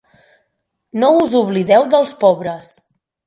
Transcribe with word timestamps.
No 1.03 1.09
us 1.25 1.35
oblideu 1.41 1.85
dels 1.93 2.15
pobres. 2.25 2.73